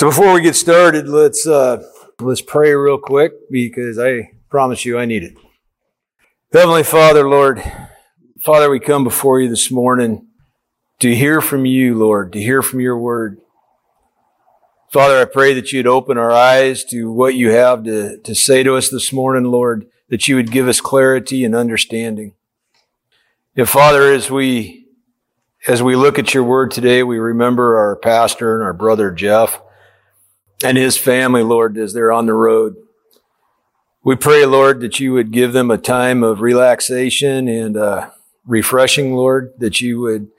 [0.00, 1.82] So before we get started, let's uh,
[2.20, 5.36] let's pray real quick because I promise you I need it.
[6.54, 7.62] Heavenly Father, Lord,
[8.42, 10.26] Father, we come before you this morning
[11.00, 13.42] to hear from you, Lord, to hear from your word.
[14.90, 18.62] Father, I pray that you'd open our eyes to what you have to, to say
[18.62, 22.32] to us this morning, Lord, that you would give us clarity and understanding.
[23.54, 24.86] And Father, as we
[25.68, 29.60] as we look at your word today, we remember our pastor and our brother Jeff
[30.62, 32.76] and his family, Lord, as they're on the road.
[34.02, 38.10] We pray, Lord, that you would give them a time of relaxation and uh,
[38.46, 40.30] refreshing, Lord, that you would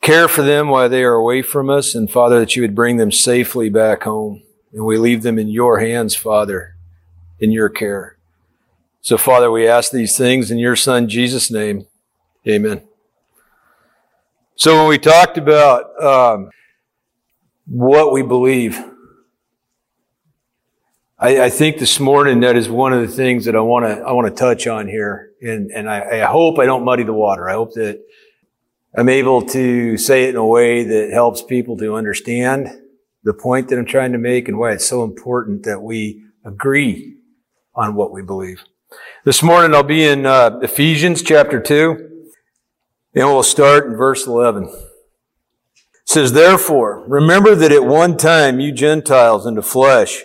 [0.00, 2.96] care for them while they are away from us, and Father, that you would bring
[2.96, 4.42] them safely back home.
[4.72, 6.76] And we leave them in your hands, Father,
[7.40, 8.16] in your care.
[9.00, 11.86] So, Father, we ask these things in your Son, Jesus' name.
[12.46, 12.82] Amen.
[14.54, 16.50] So, when we talked about um,
[17.66, 18.82] what we believe,
[21.22, 24.02] I, I, think this morning that is one of the things that I want to
[24.02, 27.12] I want to touch on here, and and I, I hope I don't muddy the
[27.12, 27.48] water.
[27.48, 28.02] I hope that
[28.96, 32.70] I'm able to say it in a way that helps people to understand
[33.22, 37.18] the point that I'm trying to make and why it's so important that we agree
[37.72, 38.64] on what we believe.
[39.24, 42.30] This morning I'll be in uh, Ephesians chapter 2,
[43.14, 44.64] and we'll start in verse 11.
[44.64, 44.72] It
[46.04, 50.24] says, Therefore, remember that at one time you Gentiles in the flesh,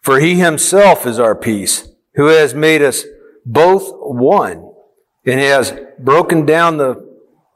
[0.00, 3.04] For he himself is our peace, who has made us
[3.44, 4.72] both one
[5.26, 7.06] and has broken down the,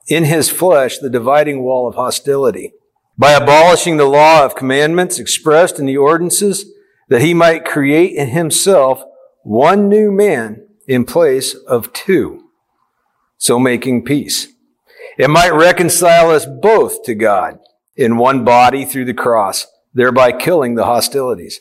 [0.08, 2.72] in his flesh, the dividing wall of hostility
[3.16, 6.66] by abolishing the law of commandments expressed in the ordinances
[7.08, 9.02] that he might create in himself
[9.42, 12.48] one new man in place of two,
[13.38, 14.48] so making peace.
[15.16, 17.58] It might reconcile us both to God
[17.96, 21.60] in one body through the cross, thereby killing the hostilities.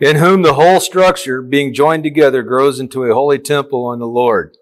[0.00, 4.06] in whom the whole structure, being joined together, grows into a holy temple on the
[4.06, 4.56] Lord.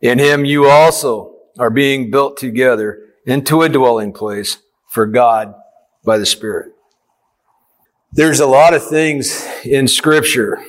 [0.00, 4.58] In him you also are being built together into a dwelling place
[4.88, 5.54] for God
[6.04, 6.72] by the Spirit.
[8.12, 10.62] There's a lot of things in Scripture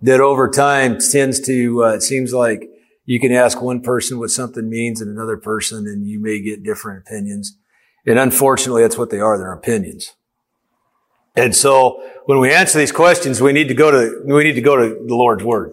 [0.00, 2.70] that over time tends to, uh, it seems like
[3.04, 6.62] you can ask one person what something means and another person, and you may get
[6.62, 7.58] different opinions.
[8.06, 9.36] And unfortunately, that's what they are.
[9.36, 10.14] They're opinions.
[11.36, 14.60] And so when we answer these questions, we need to go to, we need to
[14.60, 15.72] go to the Lord's Word.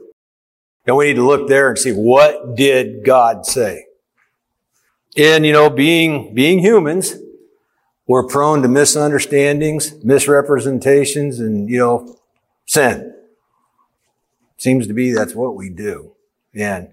[0.86, 3.86] And we need to look there and see what did God say?
[5.18, 7.16] And, you know, being, being humans,
[8.08, 12.18] we're prone to misunderstandings, misrepresentations, and, you know,
[12.66, 13.14] sin.
[14.58, 16.14] Seems to be that's what we do.
[16.56, 16.90] And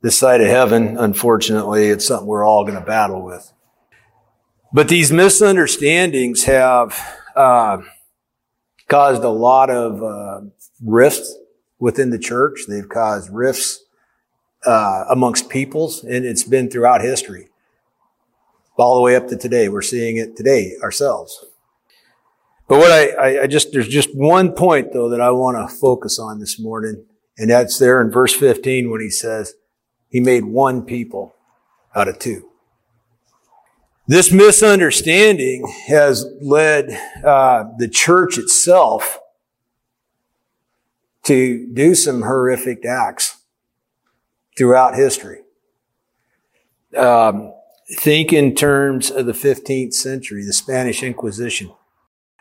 [0.00, 3.52] this side of heaven, unfortunately, it's something we're all going to battle with.
[4.72, 7.00] But these misunderstandings have,
[7.36, 7.78] uh,
[8.88, 10.40] caused a lot of uh,
[10.82, 11.36] rifts
[11.78, 12.60] within the church.
[12.68, 13.84] They've caused rifts
[14.66, 17.48] uh, amongst peoples, and it's been throughout history,
[18.76, 19.68] all the way up to today.
[19.68, 21.44] We're seeing it today ourselves.
[22.68, 25.74] But what I, I, I just there's just one point though that I want to
[25.74, 27.06] focus on this morning,
[27.38, 29.54] and that's there in verse 15 when he says
[30.08, 31.34] he made one people
[31.94, 32.48] out of two.
[34.08, 39.18] This misunderstanding has led uh, the church itself
[41.24, 43.36] to do some horrific acts
[44.56, 45.42] throughout history.
[46.96, 47.52] Um,
[47.98, 51.70] think in terms of the 15th century, the Spanish Inquisition.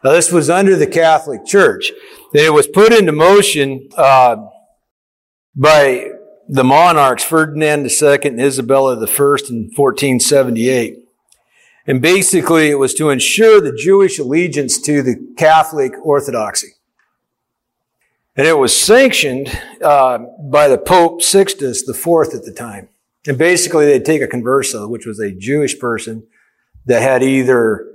[0.05, 1.91] Now, this was under the Catholic Church.
[2.33, 4.37] It was put into motion uh,
[5.53, 6.11] by
[6.47, 8.99] the monarchs Ferdinand II and Isabella I
[9.49, 11.06] in 1478.
[11.87, 16.73] And basically, it was to ensure the Jewish allegiance to the Catholic Orthodoxy.
[18.35, 19.49] And it was sanctioned
[19.81, 20.19] uh,
[20.51, 22.89] by the Pope Sixtus Fourth at the time.
[23.25, 26.27] And basically, they'd take a converso, which was a Jewish person
[26.85, 27.87] that had either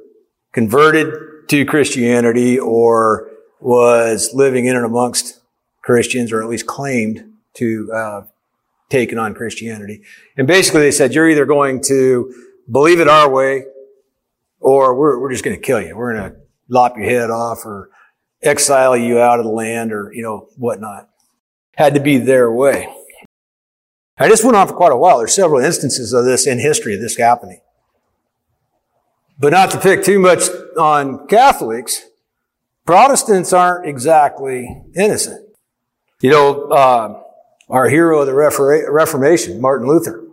[0.52, 3.30] converted to Christianity or
[3.60, 5.40] was living in and amongst
[5.82, 8.22] Christians, or at least claimed to uh,
[8.88, 10.02] taken on Christianity.
[10.36, 12.34] And basically, they said, "You're either going to
[12.70, 13.64] believe it our way,
[14.62, 15.96] or we're, we're just going to kill you.
[15.96, 16.38] We're going to
[16.68, 17.90] lop your head off, or
[18.42, 21.08] exile you out of the land, or you know whatnot."
[21.76, 22.94] Had to be their way.
[24.18, 25.18] And this went on for quite a while.
[25.18, 27.60] There's several instances of this in history of this happening.
[29.38, 30.42] But not to pick too much
[30.78, 32.02] on Catholics,
[32.84, 35.48] Protestants aren't exactly innocent.
[36.20, 37.22] You know, uh,
[37.68, 40.24] our hero of the Reformation, Martin Luther.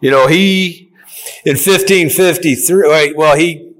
[0.00, 0.92] You know, he,
[1.44, 3.72] in 1553, well, he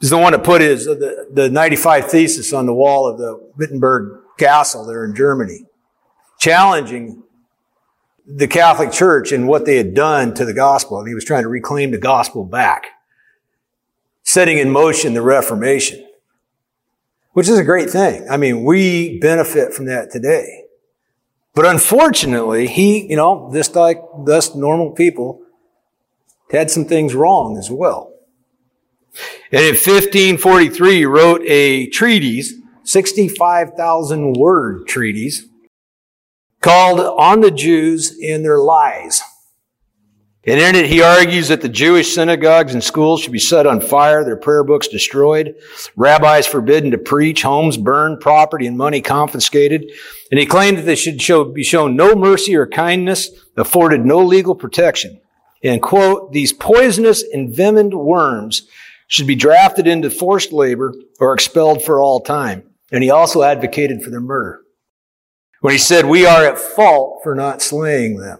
[0.00, 3.40] is the one that put his, the, the 95 thesis on the wall of the
[3.56, 5.64] Wittenberg Castle there in Germany,
[6.38, 7.22] challenging
[8.26, 10.98] the Catholic Church and what they had done to the gospel.
[10.98, 12.86] And he was trying to reclaim the gospel back,
[14.22, 16.06] setting in motion the Reformation,
[17.32, 18.26] which is a great thing.
[18.30, 20.64] I mean, we benefit from that today.
[21.54, 25.43] But unfortunately, he, you know, just like us normal people,
[26.50, 28.12] had some things wrong as well.
[29.52, 32.54] And in 1543, he wrote a treatise,
[32.84, 35.46] 65,000 word treatise,
[36.60, 39.22] called On the Jews and Their Lies.
[40.46, 43.80] And in it, he argues that the Jewish synagogues and schools should be set on
[43.80, 45.54] fire, their prayer books destroyed,
[45.96, 49.90] rabbis forbidden to preach, homes burned, property and money confiscated.
[50.30, 54.18] And he claimed that they should show, be shown no mercy or kindness, afforded no
[54.18, 55.18] legal protection.
[55.64, 58.68] And quote, these poisonous, envenomed worms
[59.08, 62.64] should be drafted into forced labor or expelled for all time.
[62.92, 64.60] And he also advocated for their murder
[65.60, 68.38] when he said, we are at fault for not slaying them.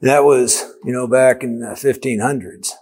[0.00, 2.72] That was, you know, back in the 1500s.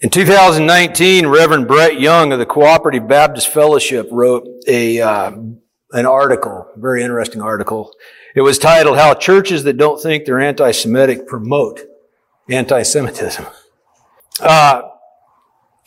[0.00, 5.30] In 2019, Reverend Brett Young of the Cooperative Baptist Fellowship wrote a, uh,
[5.92, 7.92] an article, a very interesting article.
[8.34, 11.82] It was titled, How Churches That Don't Think They're Anti-Semitic Promote
[12.50, 13.46] Anti-Semitism.
[14.40, 14.82] Uh,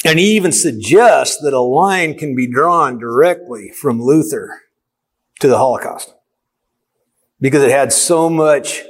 [0.06, 4.62] and he even suggests that a line can be drawn directly from Luther
[5.42, 6.14] to the Holocaust
[7.42, 8.84] because it had so much,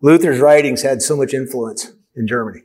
[0.00, 2.62] Luther's writings had so much influence in Germany.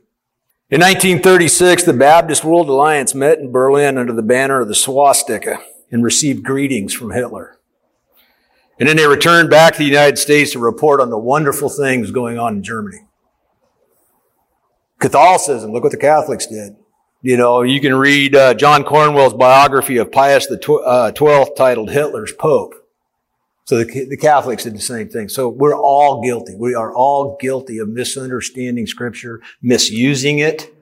[0.70, 5.58] In 1936, the Baptist World Alliance met in Berlin under the banner of the swastika
[5.90, 7.57] and received greetings from Hitler.
[8.78, 12.10] And then they returned back to the United States to report on the wonderful things
[12.10, 13.06] going on in Germany.
[15.00, 16.76] Catholicism, look what the Catholics did.
[17.20, 21.56] You know, you can read uh, John Cornwell's biography of Pius the tw- uh, 12th
[21.56, 22.74] titled Hitler's Pope.
[23.64, 25.28] So the, the Catholics did the same thing.
[25.28, 26.54] So we're all guilty.
[26.54, 30.72] We are all guilty of misunderstanding scripture, misusing it,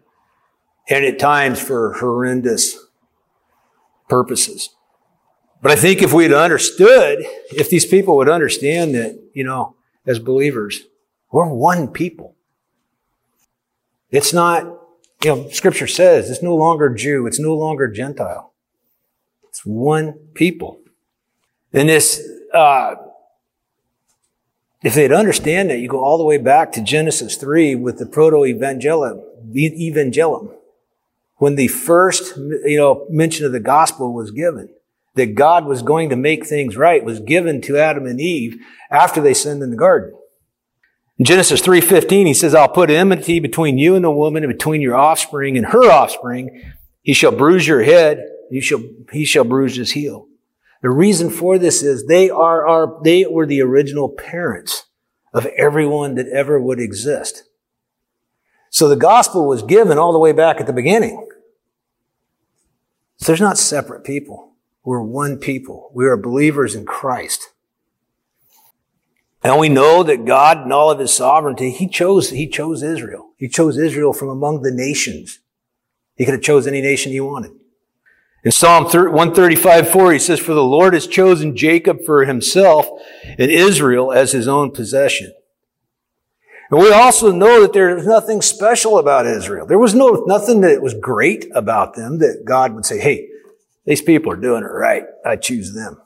[0.89, 2.79] and at times for horrendous
[4.09, 4.71] purposes.
[5.67, 9.75] But I think if we'd understood, if these people would understand that, you know,
[10.07, 10.83] as believers,
[11.33, 12.37] we're one people.
[14.13, 14.63] It's not,
[15.25, 18.55] you know, scripture says it's no longer Jew, it's no longer Gentile.
[19.49, 20.79] It's one people.
[21.73, 22.23] And this
[22.55, 22.95] uh,
[24.85, 28.07] if they'd understand that, you go all the way back to Genesis 3 with the
[28.07, 29.21] proto-evangelium,
[29.53, 30.55] evangelium,
[31.39, 34.69] when the first, you know, mention of the gospel was given,
[35.17, 39.21] that God was going to make things right, was given to Adam and Eve after
[39.21, 40.17] they sinned in the garden.
[41.19, 44.83] In Genesis 3.15, he says, I'll put enmity between you and the woman and between
[44.83, 46.63] your offspring and her offspring.
[47.03, 48.23] He shall bruise your head.
[48.51, 50.29] You shall, he shall bruise his heel.
[50.83, 54.85] The reason for this is they are our, they were the original parents
[55.33, 57.45] of everyone that ever would exist.
[58.71, 61.27] So the gospel was given all the way back at the beginning.
[63.17, 64.56] So there's not separate people.
[64.87, 65.91] We're one people.
[65.93, 67.51] We are believers in Christ.
[69.43, 73.33] And we know that God, in all of his sovereignty, he chose, he chose Israel.
[73.37, 75.41] He chose Israel from among the nations.
[76.15, 77.51] He could have chose any nation he wanted.
[78.45, 82.89] In Psalm 135, 4, he says, For the Lord has chosen Jacob for himself
[83.25, 85.35] and Israel as his own possession.
[86.71, 89.67] And we also know that there was nothing special about Israel.
[89.67, 93.31] There was no, nothing that was great about them that God would say, hey,
[93.87, 95.05] these people are doing it right.
[95.25, 96.01] I choose them.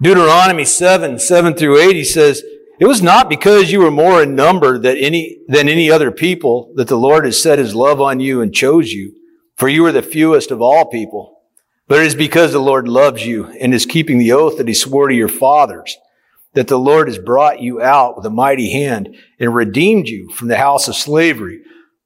[0.00, 2.42] Deuteronomy 7, 7 through 8, he says,
[2.80, 6.72] It was not because you were more in number than any, than any other people
[6.74, 9.14] that the Lord has set his love on you and chose you
[9.56, 11.40] for you are the fewest of all people.
[11.88, 14.74] But it is because the Lord loves you and is keeping the oath that he
[14.74, 15.96] swore to your fathers,
[16.54, 20.48] that the Lord has brought you out with a mighty hand and redeemed you from
[20.48, 21.62] the house of slavery,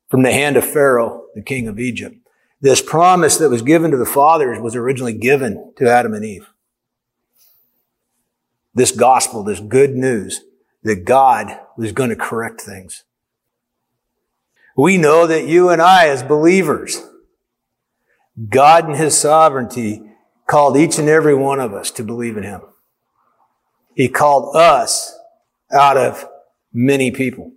[0.08, 2.16] from the hand of Pharaoh, the king of Egypt.
[2.60, 6.50] This promise that was given to the fathers was originally given to Adam and Eve.
[8.74, 10.42] This gospel, this good news
[10.82, 13.04] that God was going to correct things.
[14.76, 17.02] We know that you and I as believers,
[18.48, 20.02] God in His sovereignty
[20.46, 22.60] called each and every one of us to believe in Him.
[23.94, 25.18] He called us
[25.72, 26.26] out of
[26.72, 27.52] many people.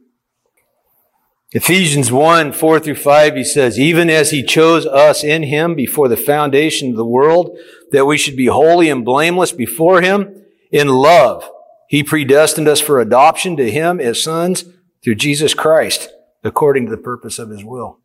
[1.55, 6.07] Ephesians 1, 4 through 5, he says, even as he chose us in him before
[6.07, 7.55] the foundation of the world,
[7.91, 11.47] that we should be holy and blameless before him in love.
[11.87, 14.65] He predestined us for adoption to him as sons
[15.03, 16.09] through Jesus Christ,
[16.43, 17.99] according to the purpose of his will.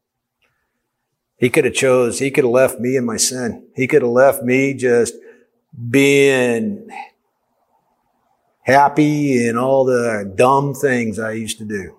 [1.38, 3.68] He could have chose, he could have left me in my sin.
[3.74, 5.14] He could have left me just
[5.90, 6.90] being
[8.60, 11.97] happy in all the dumb things I used to do.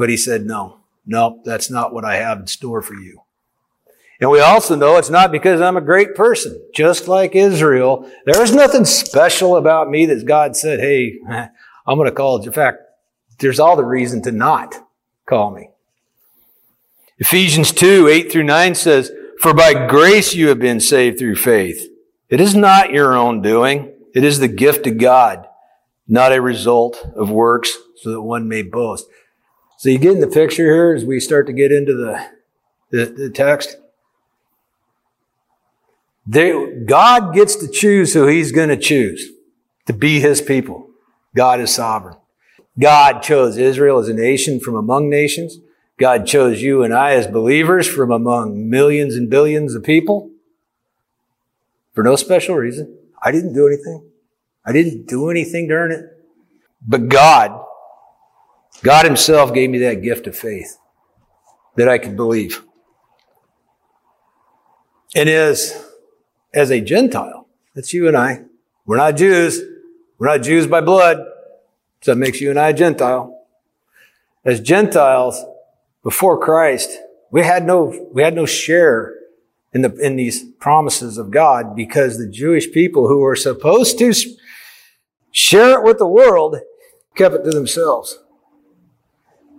[0.00, 3.20] But he said, no, no, that's not what I have in store for you.
[4.18, 6.58] And we also know it's not because I'm a great person.
[6.74, 12.14] Just like Israel, there's nothing special about me that God said, hey, I'm going to
[12.14, 12.46] call it.
[12.46, 12.78] In fact,
[13.40, 14.74] there's all the reason to not
[15.26, 15.68] call me.
[17.18, 21.86] Ephesians 2, 8 through 9 says, For by grace you have been saved through faith.
[22.30, 23.92] It is not your own doing.
[24.14, 25.46] It is the gift of God,
[26.08, 29.04] not a result of works, so that one may boast.
[29.80, 32.28] So you get in the picture here as we start to get into the,
[32.90, 33.78] the, the text.
[36.26, 36.52] They,
[36.84, 39.30] God gets to choose who he's going to choose
[39.86, 40.90] to be his people.
[41.34, 42.18] God is sovereign.
[42.78, 45.56] God chose Israel as a nation from among nations.
[45.98, 50.30] God chose you and I as believers from among millions and billions of people
[51.94, 52.98] for no special reason.
[53.22, 54.10] I didn't do anything.
[54.62, 56.04] I didn't do anything to earn it.
[56.86, 57.64] But God
[58.82, 60.78] God Himself gave me that gift of faith
[61.76, 62.62] that I could believe.
[65.14, 65.86] And as,
[66.54, 68.42] as a Gentile, that's you and I.
[68.86, 69.60] We're not Jews.
[70.18, 71.18] We're not Jews by blood.
[72.02, 73.36] So that makes you and I a Gentile.
[74.44, 75.44] As Gentiles,
[76.02, 76.90] before Christ,
[77.30, 79.14] we had no, we had no share
[79.72, 84.12] in the, in these promises of God because the Jewish people who were supposed to
[85.30, 86.56] share it with the world
[87.14, 88.18] kept it to themselves.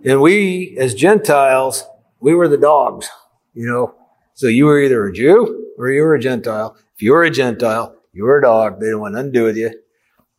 [0.04, 1.84] And we, as Gentiles,
[2.20, 3.08] we were the dogs,
[3.54, 3.94] you know.
[4.34, 6.76] So you were either a Jew or you were a Gentile.
[6.94, 8.80] If you were a Gentile, you were a dog.
[8.80, 9.70] They didn't want nothing to do with you.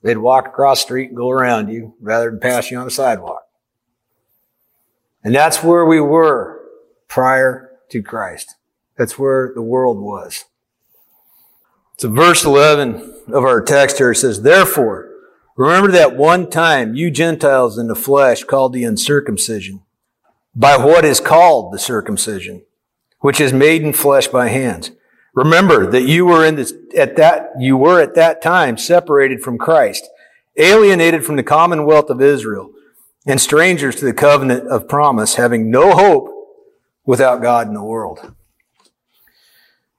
[0.02, 2.92] They'd walk across the street and go around you rather than pass you on the
[2.92, 3.44] sidewalk.
[5.24, 6.62] And that's where we were
[7.08, 8.56] prior to Christ.
[8.98, 10.46] That's where the world was.
[11.98, 15.13] So verse 11 of our text here says, Therefore,
[15.56, 19.84] Remember that one time you Gentiles in the flesh called the uncircumcision
[20.56, 22.64] by what is called the circumcision,
[23.20, 24.92] which is made in flesh by hands.
[25.36, 29.58] Remember that you were in this, at that, you were at that time separated from
[29.58, 30.08] Christ,
[30.58, 32.72] alienated from the commonwealth of Israel,
[33.26, 36.30] and strangers to the covenant of promise, having no hope
[37.06, 38.34] without God in the world.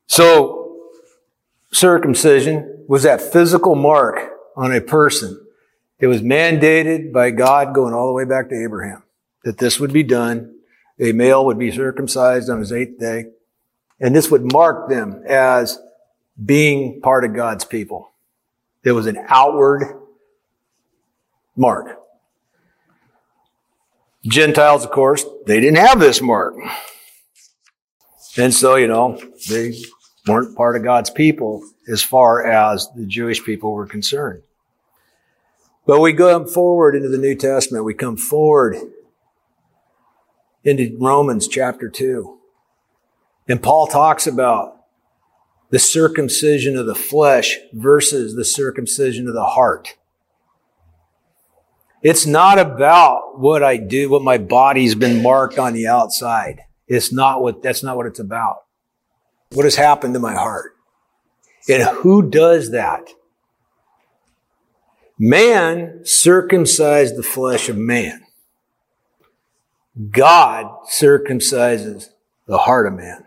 [0.07, 0.91] So,
[1.73, 5.44] circumcision was that physical mark on a person
[5.99, 9.03] it was mandated by God going all the way back to Abraham
[9.45, 10.55] that this would be done.
[10.99, 13.27] A male would be circumcised on his eighth day.
[14.01, 15.79] And this would mark them as
[16.43, 18.11] being part of God's people.
[18.83, 19.83] It was an outward
[21.57, 22.01] mark.
[24.27, 26.55] Gentiles, of course, they didn't have this mark.
[28.37, 29.75] And so, you know, they
[30.27, 34.43] weren't part of God's people as far as the Jewish people were concerned.
[35.87, 37.85] But we go forward into the New Testament.
[37.85, 38.77] We come forward
[40.63, 42.39] into Romans chapter 2.
[43.49, 44.77] And Paul talks about
[45.71, 49.97] the circumcision of the flesh versus the circumcision of the heart.
[52.03, 56.61] It's not about what I do, what my body's been marked on the outside.
[56.87, 58.59] It's not what, that's not what it's about.
[59.53, 60.73] What has happened to my heart?
[61.69, 63.09] And who does that?
[65.19, 68.23] Man circumcised the flesh of man.
[70.11, 72.09] God circumcises
[72.47, 73.27] the heart of man.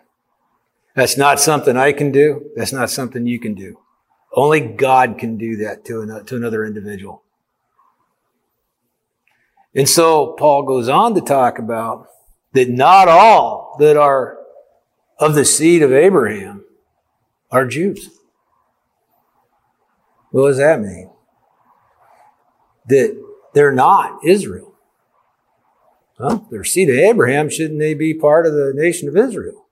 [0.95, 2.49] That's not something I can do.
[2.55, 3.79] That's not something you can do.
[4.33, 7.23] Only God can do that to another, to another individual.
[9.73, 12.07] And so Paul goes on to talk about
[12.53, 14.37] that not all that are
[15.19, 16.65] of the seed of Abraham
[17.51, 18.09] are Jews.
[20.31, 21.11] What does that mean?
[22.87, 23.21] That
[23.53, 24.73] they're not Israel.
[26.19, 27.49] Well, they're seed of Abraham.
[27.49, 29.67] Shouldn't they be part of the nation of Israel?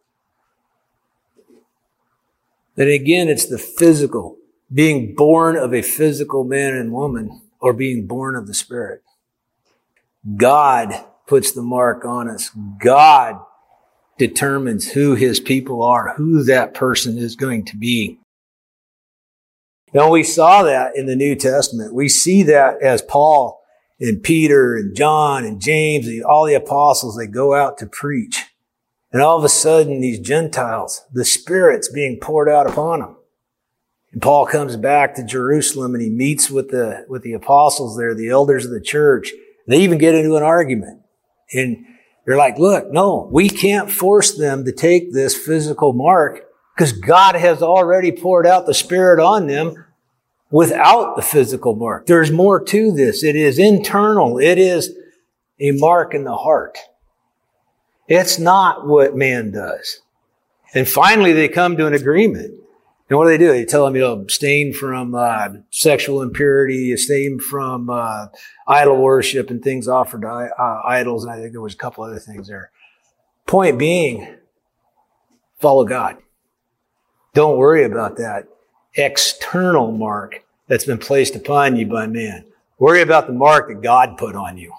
[2.76, 4.38] Then again, it's the physical,
[4.72, 9.02] being born of a physical man and woman, or being born of the Spirit.
[10.36, 12.52] God puts the mark on us.
[12.80, 13.40] God
[14.18, 18.20] determines who his people are, who that person is going to be.
[19.96, 21.94] Now we saw that in the New Testament.
[21.94, 23.62] We see that as Paul
[23.98, 28.44] and Peter and John and James, and all the apostles, they go out to preach.
[29.14, 33.16] And all of a sudden, these Gentiles, the Spirit's being poured out upon them.
[34.12, 38.14] And Paul comes back to Jerusalem and he meets with the, with the apostles there,
[38.14, 39.32] the elders of the church.
[39.66, 41.04] They even get into an argument.
[41.54, 41.86] And
[42.26, 46.42] they're like, look, no, we can't force them to take this physical mark
[46.76, 49.85] because God has already poured out the Spirit on them
[50.56, 52.06] without the physical mark.
[52.06, 53.26] There's more to this.
[53.26, 54.40] It is internal.
[54.40, 54.96] It is
[55.60, 56.78] a mark in the heart.
[58.08, 60.00] It's not what man does.
[60.74, 62.54] And finally, they come to an agreement.
[63.10, 63.50] And what do they do?
[63.50, 68.28] They tell them, you know, abstain from uh, sexual impurity, abstain from uh,
[68.66, 71.26] idol worship and things offered to uh, idols.
[71.26, 72.72] And I think there was a couple other things there.
[73.46, 74.38] Point being,
[75.60, 76.16] follow God.
[77.34, 78.48] Don't worry about that
[78.96, 82.46] external mark that's been placed upon you by man.
[82.78, 84.74] Worry about the mark that God put on you.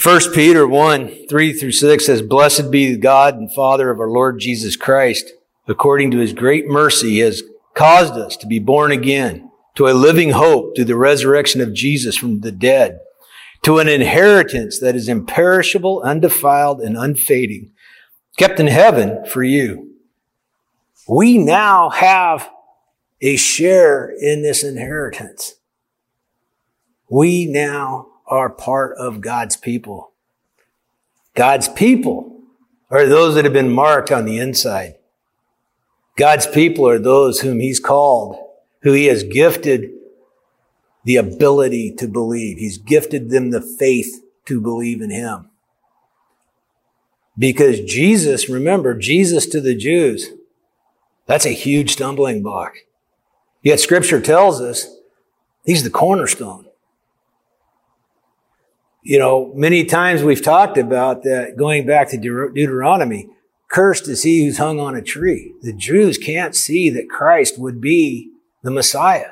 [0.00, 4.08] 1 Peter 1, 3 through 6 says, Blessed be the God and Father of our
[4.08, 5.32] Lord Jesus Christ.
[5.66, 7.42] According to his great mercy, he has
[7.74, 12.16] caused us to be born again to a living hope through the resurrection of Jesus
[12.16, 13.00] from the dead,
[13.62, 17.72] to an inheritance that is imperishable, undefiled, and unfading,
[18.36, 19.90] kept in heaven for you
[21.10, 22.48] we now have
[23.20, 25.54] a share in this inheritance.
[27.08, 30.12] We now are part of God's people.
[31.34, 32.42] God's people
[32.90, 34.94] are those that have been marked on the inside.
[36.16, 38.36] God's people are those whom He's called,
[38.82, 39.90] who He has gifted
[41.04, 42.58] the ability to believe.
[42.58, 45.50] He's gifted them the faith to believe in Him.
[47.38, 50.30] Because Jesus, remember, Jesus to the Jews
[51.30, 52.74] that's a huge stumbling block.
[53.62, 54.96] Yet scripture tells us
[55.64, 56.66] he's the cornerstone.
[59.02, 63.28] You know, many times we've talked about that going back to Deuteronomy.
[63.68, 65.54] Cursed is he who's hung on a tree.
[65.62, 68.30] The Jews can't see that Christ would be
[68.62, 69.30] the Messiah.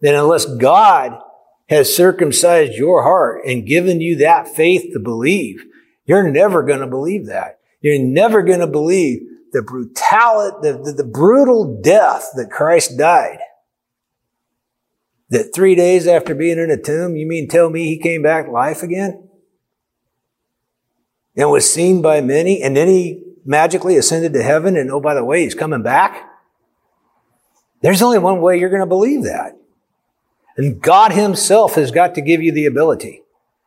[0.00, 1.18] Then unless God
[1.68, 5.64] has circumcised your heart and given you that faith to believe,
[6.04, 7.58] you're never going to believe that.
[7.80, 9.25] You're never going to believe
[9.56, 13.38] the brutality, the, the, the brutal death that Christ died.
[15.30, 18.48] That three days after being in a tomb, you mean tell me he came back
[18.48, 19.30] life again?
[21.34, 25.14] And was seen by many, and then he magically ascended to heaven, and oh, by
[25.14, 26.30] the way, he's coming back?
[27.80, 29.56] There's only one way you're going to believe that.
[30.58, 33.22] And God himself has got to give you the ability.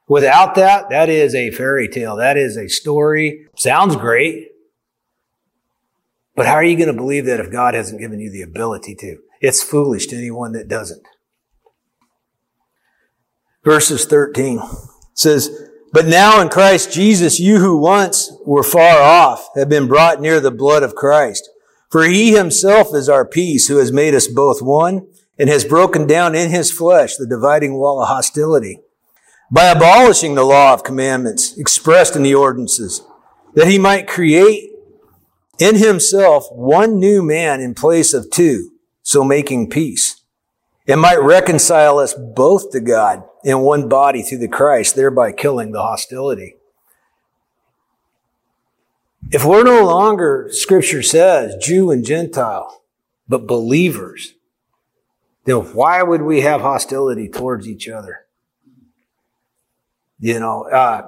[0.07, 2.15] Without that, that is a fairy tale.
[2.15, 3.47] That is a story.
[3.55, 4.51] Sounds great.
[6.39, 8.95] But how are you going to believe that if God hasn't given you the ability
[8.95, 9.17] to?
[9.41, 11.05] It's foolish to anyone that doesn't.
[13.65, 14.61] Verses 13
[15.13, 15.49] says,
[15.91, 20.39] But now in Christ Jesus, you who once were far off have been brought near
[20.39, 21.49] the blood of Christ.
[21.91, 26.07] For he himself is our peace, who has made us both one and has broken
[26.07, 28.79] down in his flesh the dividing wall of hostility
[29.51, 33.01] by abolishing the law of commandments expressed in the ordinances,
[33.55, 34.69] that he might create
[35.59, 40.21] in himself one new man in place of two, so making peace,
[40.87, 45.71] and might reconcile us both to God in one body through the Christ, thereby killing
[45.71, 46.55] the hostility.
[49.31, 52.81] If we're no longer, scripture says, Jew and Gentile,
[53.27, 54.33] but believers,
[55.45, 58.25] then why would we have hostility towards each other?
[60.19, 61.07] You know, uh,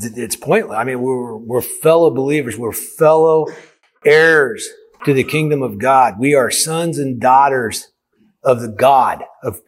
[0.00, 0.76] it's pointless.
[0.76, 2.58] I mean, we're, we're fellow believers.
[2.58, 3.46] We're fellow
[4.04, 4.68] heirs
[5.04, 6.18] to the kingdom of God.
[6.18, 7.90] We are sons and daughters
[8.42, 9.62] of the God of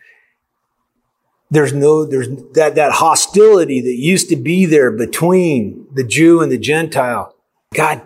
[1.51, 6.51] there's no there's that that hostility that used to be there between the Jew and
[6.51, 7.35] the Gentile.
[7.75, 8.03] God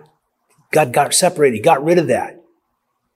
[0.73, 1.57] God got separated.
[1.57, 2.43] He got rid of that.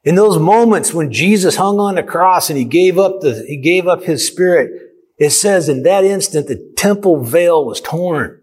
[0.03, 3.57] In those moments when Jesus hung on the cross and he gave up the he
[3.57, 4.71] gave up his spirit,
[5.19, 8.41] it says in that instant the temple veil was torn.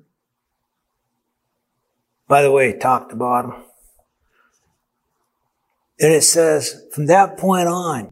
[2.27, 3.55] By the way, top to bottom.
[6.01, 8.11] And it says, from that point on,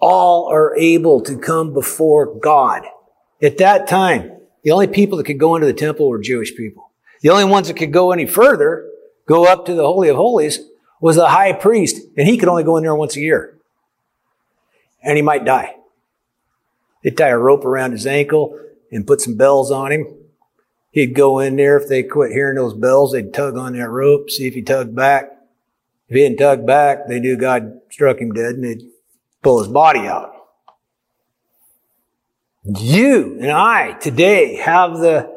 [0.00, 2.82] all are able to come before God.
[3.40, 4.32] At that time,
[4.64, 6.90] the only people that could go into the temple were Jewish people.
[7.20, 8.88] The only ones that could go any further,
[9.26, 10.58] go up to the Holy of Holies,
[11.00, 13.56] was the high priest, and he could only go in there once a year.
[15.00, 15.76] And he might die.
[17.04, 18.58] They'd tie a rope around his ankle
[18.90, 20.06] and put some bells on him.
[20.90, 21.78] He'd go in there.
[21.78, 24.96] If they quit hearing those bells, they'd tug on that rope, see if he tugged
[24.96, 25.30] back.
[26.08, 28.82] If he didn't tug back, they knew God struck him dead and they'd
[29.42, 30.32] pull his body out.
[32.64, 35.30] You and I today have the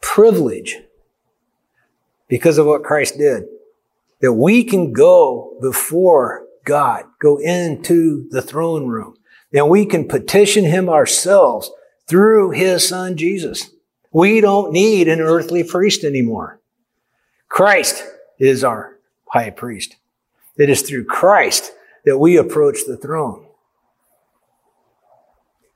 [0.00, 0.78] privilege
[2.28, 3.44] because of what Christ did
[4.20, 9.16] that we can go before God, go into the throne room,
[9.52, 11.70] and we can petition Him ourselves
[12.06, 13.70] through His Son Jesus.
[14.12, 16.60] We don't need an earthly priest anymore.
[17.48, 18.04] Christ
[18.38, 19.96] is our high priest.
[20.56, 21.72] It is through Christ
[22.04, 23.46] that we approach the throne.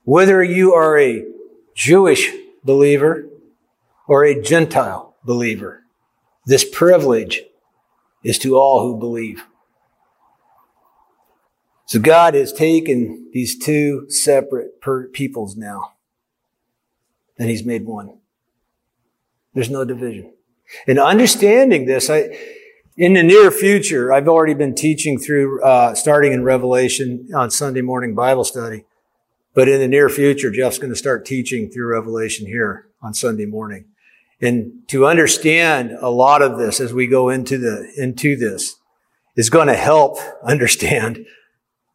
[0.05, 1.25] Whether you are a
[1.75, 2.31] Jewish
[2.63, 3.27] believer
[4.07, 5.85] or a Gentile believer,
[6.47, 7.43] this privilege
[8.23, 9.45] is to all who believe.
[11.87, 14.81] So God has taken these two separate
[15.13, 15.93] peoples now,
[17.39, 18.19] and He's made one.
[19.53, 20.33] There's no division.
[20.87, 22.37] And understanding this, I,
[22.97, 27.81] in the near future, I've already been teaching through, uh, starting in Revelation on Sunday
[27.81, 28.85] morning Bible study.
[29.53, 33.47] But in the near future, Jeff's going to start teaching through Revelation here on Sunday
[33.47, 33.87] morning.
[34.41, 38.77] And to understand a lot of this as we go into the, into this
[39.37, 41.27] is going to help understand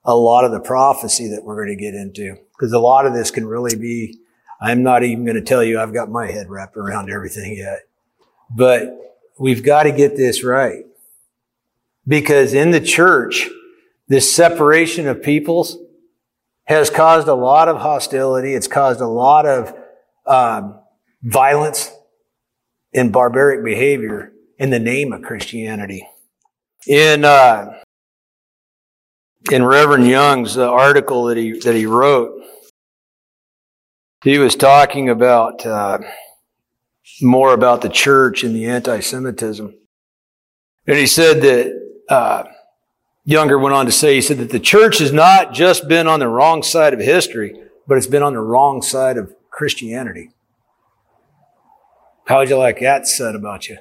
[0.04, 2.36] a lot of the prophecy that we're going to get into.
[2.58, 4.18] Because a lot of this can really be,
[4.62, 7.82] I'm not even going to tell you I've got my head wrapped around everything yet.
[8.50, 8.98] But
[9.38, 10.86] we've got to get this right.
[12.10, 13.50] Because in the church,
[14.08, 15.78] this separation of peoples
[16.65, 18.56] has caused a lot of hostility.
[18.56, 19.76] It's caused a lot of
[20.26, 20.80] um,
[21.22, 21.91] violence
[22.95, 26.08] and barbaric behavior in the name of Christianity.
[26.88, 27.74] In uh,
[29.52, 32.41] in Reverend Young's uh, article that he that he wrote,
[34.24, 36.00] he was talking about uh,
[37.22, 39.76] more about the church and the anti-Semitism,
[40.88, 42.43] and he said that uh,
[43.26, 46.19] Younger went on to say, he said that the church has not just been on
[46.19, 47.54] the wrong side of history,
[47.86, 50.32] but it's been on the wrong side of Christianity.
[52.26, 53.78] How would you like that said about you?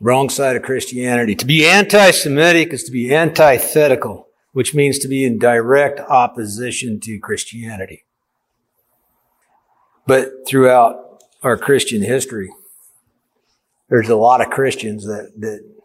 [0.00, 1.34] Wrong side of Christianity.
[1.34, 7.18] To be anti-Semitic is to be antithetical, which means to be in direct opposition to
[7.18, 8.04] Christianity.
[10.06, 12.50] But throughout our Christian history,
[13.88, 15.75] there's a lot of Christians that, that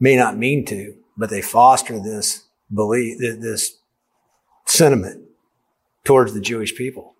[0.00, 3.78] may not mean to, but they foster this belief, this
[4.66, 5.24] sentiment
[6.04, 7.14] towards the Jewish people.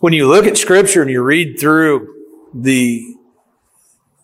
[0.00, 2.12] When you look at scripture and you read through
[2.54, 3.14] the,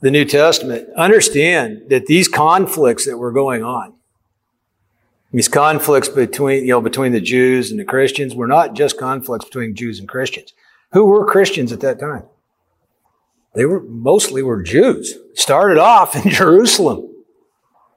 [0.00, 3.94] the New Testament, understand that these conflicts that were going on,
[5.32, 9.44] these conflicts between, you know, between the Jews and the Christians were not just conflicts
[9.44, 10.54] between Jews and Christians.
[10.92, 12.24] Who were Christians at that time?
[13.58, 15.18] They were mostly were Jews.
[15.34, 17.12] Started off in Jerusalem.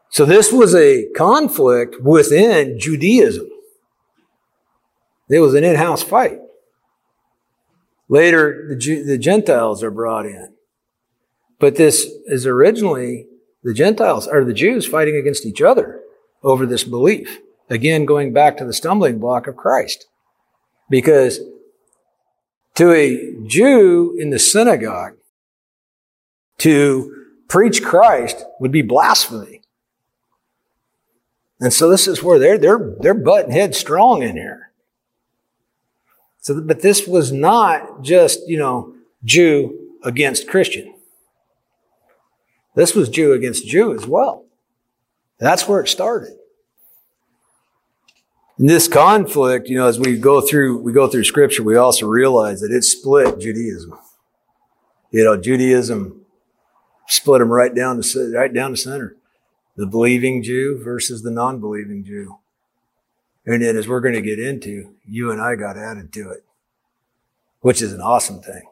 [0.10, 3.48] So this was a conflict within Judaism.
[5.30, 6.40] It was an in-house fight.
[8.10, 10.52] Later, the, the Gentiles are brought in.
[11.60, 13.28] But this is originally
[13.64, 16.02] the Gentiles, or the Jews fighting against each other
[16.42, 17.40] over this belief.
[17.70, 20.08] Again, going back to the stumbling block of Christ.
[20.90, 21.40] Because
[22.74, 25.18] to a Jew in the synagogue,
[26.62, 29.62] to preach Christ would be blasphemy.
[31.60, 34.72] And so this is where they're, they're, they're butting heads strong in here.
[36.40, 38.94] So, but this was not just, you know,
[39.24, 40.94] Jew against Christian.
[42.76, 44.46] This was Jew against Jew as well.
[45.40, 46.38] That's where it started.
[48.60, 52.08] In this conflict, you know, as we go through, we go through scripture, we also
[52.08, 53.98] realize that it split Judaism.
[55.10, 56.21] You know, Judaism
[57.12, 59.16] split them right down the right down the center.
[59.76, 62.38] The believing Jew versus the non-believing Jew.
[63.46, 66.44] And then as we're going to get into, you and I got added to it,
[67.62, 68.64] which is an awesome thing.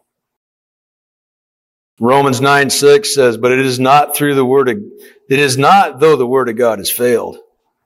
[1.99, 4.77] Romans 9, 6 says, but it is not through the word of,
[5.29, 7.37] it is not though the word of God has failed.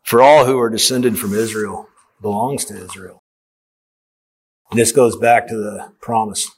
[0.03, 1.87] For all who are descended from Israel
[2.21, 3.23] belongs to Israel.
[4.71, 6.51] This goes back to the promise.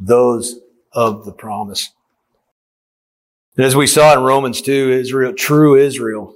[0.00, 0.60] Those
[0.92, 1.90] of the promise.
[3.56, 6.34] And as we saw in Romans 2, Israel, true Israel,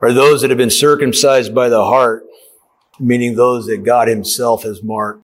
[0.00, 2.24] are those that have been circumcised by the heart,
[3.00, 5.22] meaning those that God Himself has marked.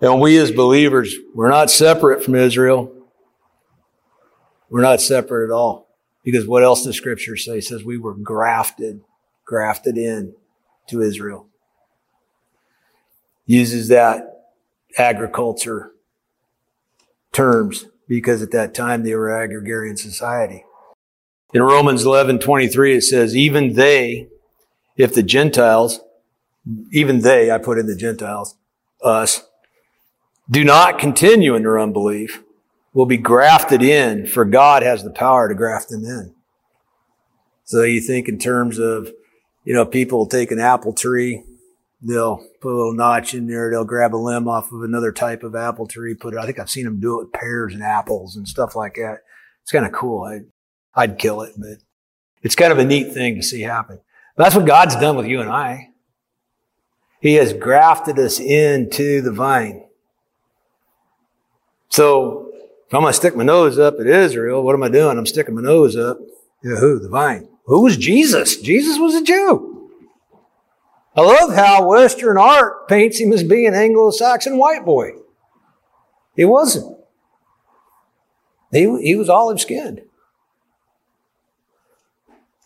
[0.00, 2.92] And we as believers, we're not separate from Israel.
[4.68, 5.88] We're not separate at all.
[6.24, 7.58] Because what else does scripture say?
[7.58, 9.02] It says we were grafted,
[9.44, 10.34] grafted in
[10.88, 11.46] to Israel.
[13.46, 14.54] Uses that
[14.98, 15.92] agriculture
[17.30, 20.64] terms because at that time they were agrarian society.
[21.54, 24.28] In Romans 11, 23, it says, even they,
[24.96, 26.00] if the Gentiles,
[26.92, 28.56] even they, I put in the Gentiles,
[29.02, 29.42] us,
[30.50, 32.42] do not continue in their unbelief,
[32.94, 36.34] will be grafted in, for God has the power to graft them in.
[37.64, 39.10] So you think in terms of,
[39.64, 41.44] you know, people take an apple tree,
[42.02, 45.42] they'll put a little notch in there, they'll grab a limb off of another type
[45.42, 47.82] of apple tree, put it, I think I've seen them do it with pears and
[47.82, 49.18] apples and stuff like that.
[49.62, 50.24] It's kind of cool.
[50.24, 50.40] I,
[50.94, 51.78] I'd kill it, but
[52.42, 54.00] it's kind of a neat thing to see happen.
[54.36, 55.90] That's what God's done with you and I.
[57.20, 59.84] He has grafted us into the vine.
[61.88, 62.50] So
[62.88, 65.16] if I'm going to stick my nose up at Israel, what am I doing?
[65.16, 66.18] I'm sticking my nose up.
[66.64, 66.98] Yeah, who?
[66.98, 67.48] The vine.
[67.66, 68.56] Who was Jesus?
[68.56, 69.81] Jesus was a Jew.
[71.14, 75.12] I love how Western art paints him as being an Anglo-Saxon white boy.
[76.34, 76.96] He wasn't.
[78.70, 80.02] He, he was olive skinned.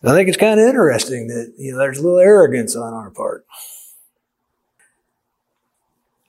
[0.05, 3.11] I think it's kind of interesting that you know there's a little arrogance on our
[3.11, 3.45] part.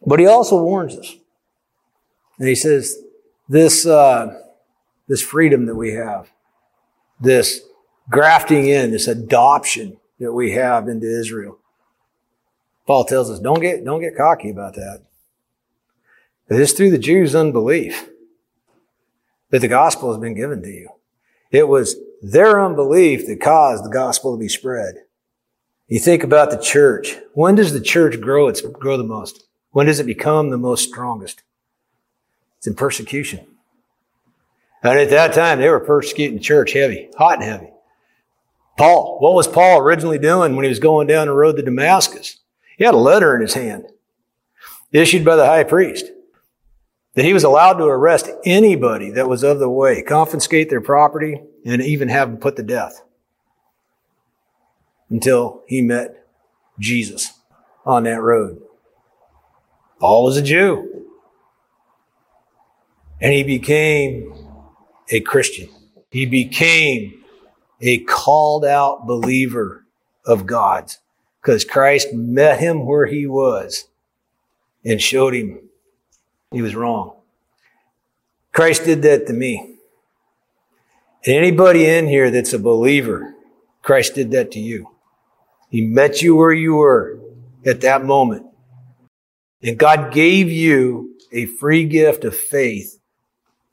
[0.04, 1.16] But he also warns us.
[2.40, 2.98] And he says,
[3.50, 4.42] this, uh,
[5.08, 6.32] this freedom that we have,
[7.20, 7.62] this
[8.10, 11.60] grafting in, this adoption that we have into Israel.
[12.88, 15.02] Paul tells us, don't get, don't get cocky about that.
[16.50, 18.10] It is through the Jews' unbelief
[19.50, 20.89] that the gospel has been given to you.
[21.52, 25.04] It was their unbelief that caused the gospel to be spread.
[25.88, 27.17] You think about the church.
[27.34, 28.47] When does the church grow?
[28.47, 29.45] It's grow the most.
[29.71, 31.43] When does it become the most strongest?
[32.58, 33.45] It's in persecution.
[34.82, 37.69] And at that time, they were persecuting the church heavy, hot and heavy.
[38.78, 42.38] Paul, what was Paul originally doing when he was going down the road to Damascus?
[42.78, 43.88] He had a letter in his hand
[44.92, 46.06] issued by the high priest
[47.16, 51.42] that he was allowed to arrest anybody that was of the way, confiscate their property,
[51.66, 53.04] and even have them put to death
[55.10, 56.28] until he met
[56.80, 57.34] Jesus
[57.86, 58.62] on that road.
[60.00, 61.06] Paul was a Jew.
[63.20, 64.32] And he became
[65.10, 65.70] a Christian.
[66.12, 67.24] He became
[67.82, 69.86] a called out believer
[70.24, 71.00] of God's
[71.48, 73.88] because Christ met him where he was
[74.84, 75.62] and showed him
[76.52, 77.16] he was wrong.
[78.52, 79.78] Christ did that to me.
[81.26, 83.34] And anybody in here that's a believer,
[83.82, 84.90] Christ did that to you.
[85.70, 87.18] He met you where you were
[87.66, 88.46] at that moment.
[89.64, 93.00] And God gave you a free gift of faith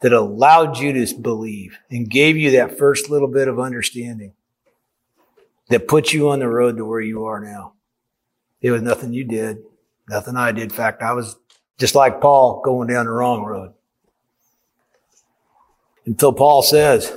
[0.00, 4.32] that allowed you to believe and gave you that first little bit of understanding
[5.74, 7.72] that put you on the road to where you are now.
[8.60, 9.58] It was nothing you did,
[10.08, 10.62] nothing I did.
[10.62, 11.36] In fact, I was
[11.78, 13.74] just like Paul going down the wrong road.
[16.06, 17.12] Until Paul says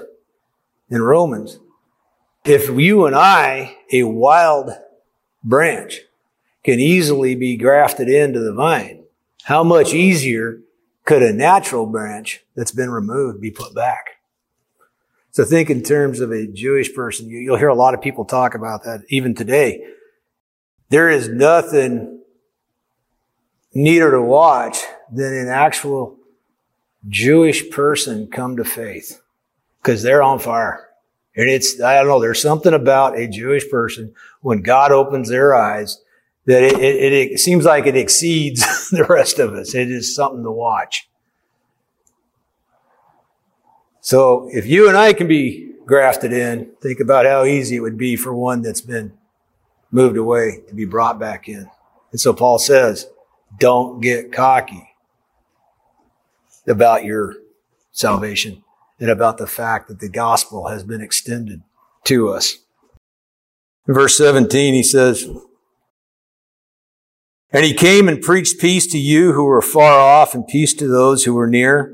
[0.90, 1.60] in Romans,
[2.46, 4.72] if you and I, a wild
[5.44, 6.00] branch,
[6.64, 9.04] can easily be grafted into the vine,
[9.44, 10.62] how much easier
[11.06, 14.17] could a natural branch that's been removed be put back?
[15.38, 17.30] So think in terms of a Jewish person.
[17.30, 19.86] You'll hear a lot of people talk about that even today.
[20.90, 22.24] There is nothing
[23.72, 24.80] neater to watch
[25.14, 26.18] than an actual
[27.08, 29.22] Jewish person come to faith
[29.80, 30.90] because they're on fire.
[31.36, 35.54] And it's, I don't know, there's something about a Jewish person when God opens their
[35.54, 36.02] eyes
[36.46, 39.76] that it, it, it seems like it exceeds the rest of us.
[39.76, 41.08] It is something to watch.
[44.08, 47.98] So if you and I can be grafted in, think about how easy it would
[47.98, 49.12] be for one that's been
[49.92, 51.70] moved away to be brought back in.
[52.12, 53.10] And so Paul says,
[53.60, 54.92] don't get cocky
[56.66, 57.36] about your
[57.92, 58.64] salvation
[58.98, 61.62] and about the fact that the gospel has been extended
[62.06, 62.60] to us.
[63.90, 65.30] In verse 17, he says,
[67.52, 70.88] and he came and preached peace to you who were far off and peace to
[70.88, 71.94] those who were near.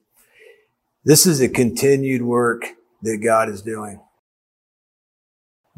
[1.03, 2.63] This is a continued work
[3.01, 3.99] that God is doing.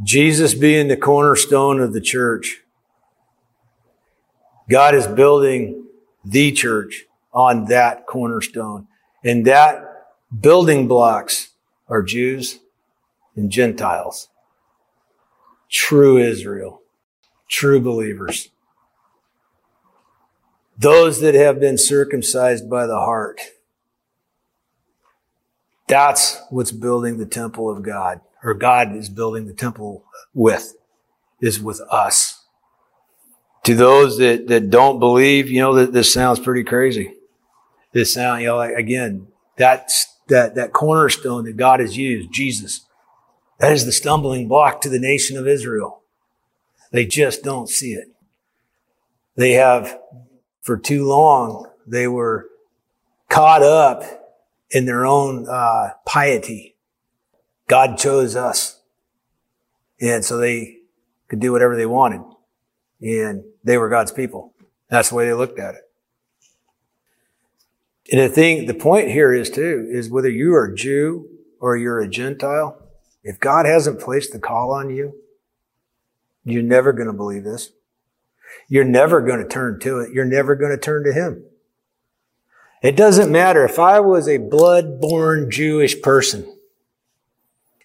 [0.03, 2.61] Jesus being the cornerstone of the church.
[4.69, 5.85] God is building
[6.25, 8.87] the church on that cornerstone.
[9.23, 10.07] And that
[10.37, 11.51] building blocks
[11.87, 12.59] are Jews
[13.35, 14.29] and Gentiles.
[15.69, 16.81] True Israel.
[17.49, 18.49] True believers.
[20.77, 23.39] Those that have been circumcised by the heart.
[25.87, 30.75] That's what's building the temple of God, or God is building the temple with,
[31.41, 32.45] is with us.
[33.63, 37.13] To those that, that don't believe, you know, that this sounds pretty crazy.
[37.93, 42.85] This sound, you know, again, that's, that, that cornerstone that God has used, Jesus,
[43.59, 46.01] that is the stumbling block to the nation of Israel.
[46.91, 48.07] They just don't see it.
[49.35, 49.99] They have
[50.61, 52.47] for too long, they were
[53.29, 54.22] caught up
[54.73, 56.75] in their own uh, piety.
[57.67, 58.81] God chose us.
[60.01, 60.79] And so they
[61.27, 62.21] could do whatever they wanted.
[63.01, 64.53] And they were God's people.
[64.89, 65.81] That's the way they looked at it.
[68.11, 71.77] And the thing, the point here is too, is whether you are a Jew or
[71.77, 72.77] you're a Gentile,
[73.23, 75.13] if God hasn't placed the call on you,
[76.43, 77.71] you're never going to believe this.
[78.67, 80.11] You're never going to turn to it.
[80.13, 81.45] You're never going to turn to Him.
[82.83, 86.45] It doesn't matter if I was a blood-born Jewish person.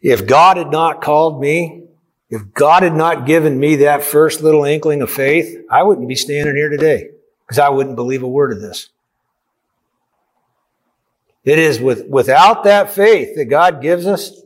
[0.03, 1.85] If God had not called me,
[2.29, 6.17] if God had not given me that first little inkling of faith, I wouldn't be
[6.17, 7.11] standing here today
[7.47, 8.91] because I wouldn't believe a word of this.
[11.45, 14.43] It is with, without that faith that God gives us,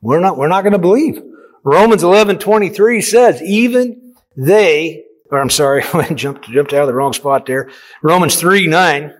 [0.00, 1.22] we're not, we're not going to believe.
[1.62, 6.94] Romans 11, 23 says, even they or I'm sorry, I jumped, jumped out of the
[6.94, 7.70] wrong spot there.
[8.02, 9.14] Romans 3 9.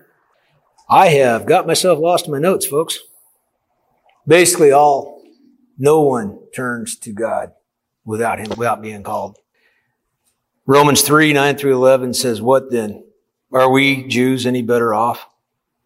[0.89, 2.99] I have got myself lost in my notes, folks.
[4.27, 5.23] Basically, all,
[5.77, 7.51] no one turns to God
[8.03, 9.37] without Him, without being called.
[10.65, 13.03] Romans 3 9 through 11 says, What then?
[13.51, 15.27] Are we Jews any better off?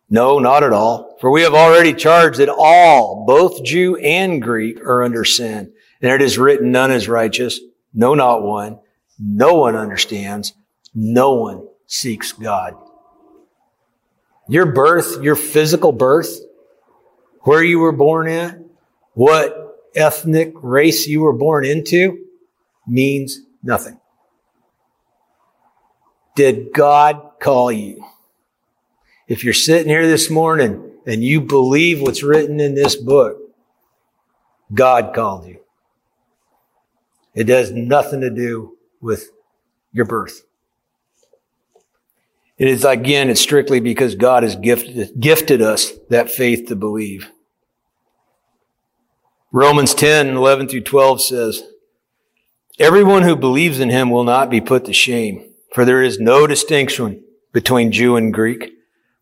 [0.10, 1.18] No, not at all.
[1.22, 5.72] For we have already charged that all, both Jew and Greek, are under sin.
[6.02, 7.60] And it is written, None is righteous,
[7.94, 8.80] no, not one.
[9.20, 10.54] No one understands.
[10.96, 12.76] No one seeks God.
[14.50, 16.40] Your birth, your physical birth,
[17.42, 18.60] where you were born at,
[19.14, 22.26] what ethnic race you were born into
[22.88, 24.00] means nothing.
[26.36, 28.06] Did God call you?
[29.28, 33.38] If you're sitting here this morning and you believe what's written in this book,
[34.74, 35.60] God called you.
[37.36, 39.30] It has nothing to do with
[39.92, 40.42] your birth.
[42.60, 47.32] It is again, it's strictly because God has gifted, gifted us that faith to believe.
[49.54, 51.64] Romans 10, 11 through 12 says,
[52.78, 56.46] Everyone who believes in him will not be put to shame, for there is no
[56.46, 58.74] distinction between Jew and Greek.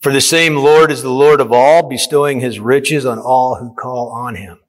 [0.01, 3.73] For the same Lord is the Lord of all, bestowing his riches on all who
[3.73, 4.59] call on him.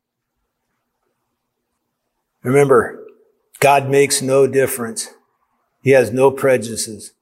[2.42, 3.04] Remember,
[3.60, 5.08] God makes no difference.
[5.82, 7.12] He has no prejudices.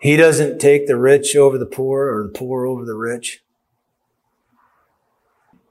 [0.00, 3.42] He doesn't take the rich over the poor or the poor over the rich.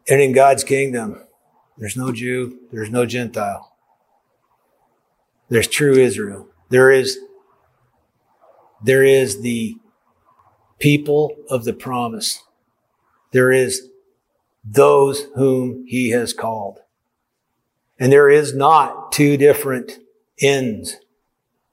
[0.08, 1.24] And in God's kingdom,
[1.78, 3.74] there's no Jew, there's no Gentile.
[5.50, 6.48] There's true Israel.
[6.70, 7.18] There is,
[8.84, 9.78] there is the
[10.78, 12.44] people of the promise.
[13.32, 13.90] There is
[14.64, 16.80] those whom he has called.
[18.00, 19.94] And there is not two different
[20.40, 20.98] ends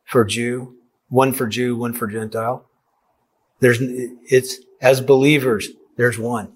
[0.05, 0.76] for Jew,
[1.09, 2.69] one for Jew, one for Gentile.
[3.61, 6.53] There's, it's, as believers, there's one.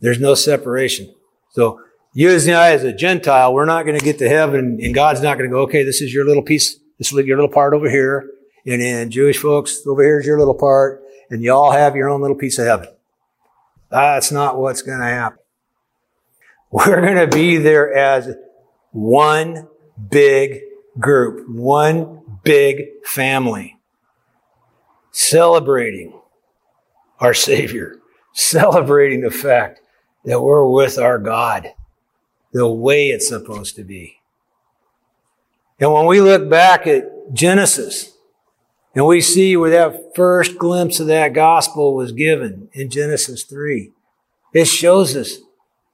[0.00, 1.14] There's no separation.
[1.50, 1.80] So
[2.12, 5.22] you as I, as a Gentile, we're not going to get to heaven and God's
[5.22, 7.74] not going to go, okay, this is your little piece, this is your little part
[7.74, 8.30] over here.
[8.66, 11.02] And then Jewish folks, over here is your little part.
[11.30, 12.88] And you all have your own little piece of heaven.
[13.90, 15.38] That's not what's going to happen.
[16.70, 18.34] We're going to be there as
[18.92, 19.68] one
[20.10, 20.60] big
[20.98, 23.78] group, one big family,
[25.10, 26.20] celebrating
[27.20, 27.96] our Savior,
[28.32, 29.80] celebrating the fact
[30.24, 31.72] that we're with our God
[32.52, 34.20] the way it's supposed to be.
[35.80, 38.16] And when we look back at Genesis
[38.94, 43.92] and we see where that first glimpse of that gospel was given in Genesis 3,
[44.54, 45.38] It shows us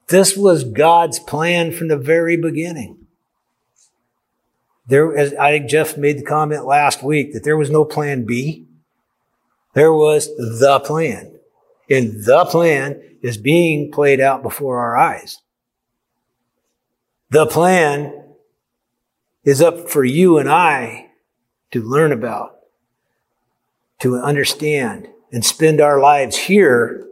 [0.09, 3.00] this was God's plan from the very beginning.
[4.91, 8.27] There, as I think Jeff made the comment last week that there was no plan
[8.27, 8.67] B.
[9.75, 11.39] There was the plan.
[11.89, 15.39] And the plan is being played out before our eyes.
[17.31, 18.35] The plan
[19.45, 21.11] is up for you and I
[21.71, 22.57] to learn about,
[24.01, 27.07] to understand, and spend our lives here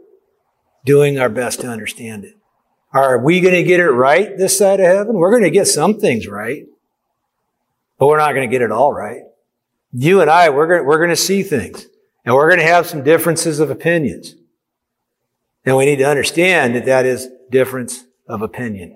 [0.83, 2.35] doing our best to understand it.
[2.91, 5.15] Are we going to get it right this side of heaven?
[5.15, 6.65] We're going to get some things right,
[7.99, 9.21] but we're not going to get it all right.
[9.91, 11.85] You and I, we're going, we're to see things
[12.25, 14.35] and we're going to have some differences of opinions.
[15.65, 18.95] And we need to understand that that is difference of opinion.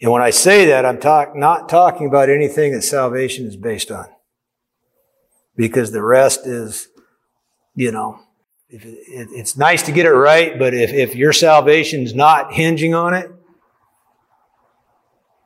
[0.00, 3.90] And when I say that, I'm talk, not talking about anything that salvation is based
[3.90, 4.06] on.
[5.56, 6.88] Because the rest is,
[7.74, 8.20] you know,
[8.68, 12.94] it, it, it's nice to get it right, but if, if your salvation's not hinging
[12.94, 13.32] on it,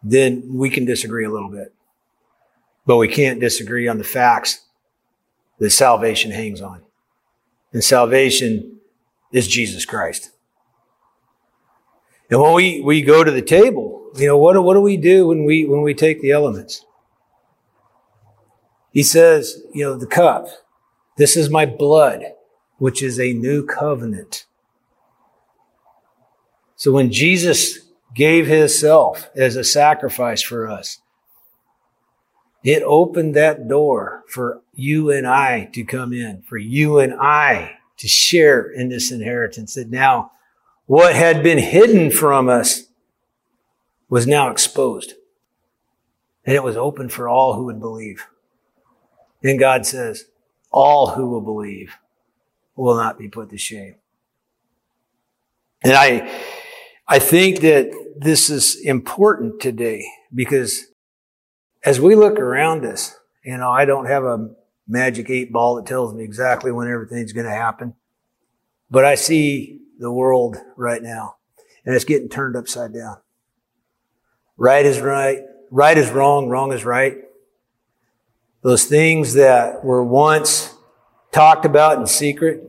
[0.02, 1.72] then we can disagree a little bit.
[2.86, 4.66] But we can't disagree on the facts
[5.58, 6.82] that salvation hangs on.
[7.72, 8.80] And salvation
[9.32, 10.30] is Jesus Christ.
[12.30, 15.28] And when we, we go to the table, you know, what, what do we do
[15.28, 16.84] when we, when we take the elements?
[18.90, 20.48] He says, you know, the cup,
[21.16, 22.24] this is my blood,
[22.78, 24.46] which is a new covenant.
[26.74, 27.78] So when Jesus
[28.14, 31.00] gave his self as a sacrifice for us,
[32.64, 37.78] it opened that door for you and I to come in, for you and I
[37.98, 40.32] to share in this inheritance that now
[40.86, 42.84] what had been hidden from us
[44.08, 45.14] was now exposed.
[46.44, 48.26] And it was open for all who would believe.
[49.42, 50.26] Then God says,
[50.70, 51.96] all who will believe
[52.76, 53.96] will not be put to shame.
[55.84, 56.30] And I,
[57.08, 60.86] I think that this is important today because
[61.84, 64.50] as we look around us, you know, I don't have a
[64.86, 67.94] magic eight ball that tells me exactly when everything's going to happen,
[68.90, 71.36] but I see the world right now.
[71.84, 73.16] And it's getting turned upside down.
[74.56, 75.40] Right is right.
[75.70, 76.48] Right is wrong.
[76.48, 77.16] Wrong is right.
[78.62, 80.72] Those things that were once
[81.32, 82.62] talked about in secret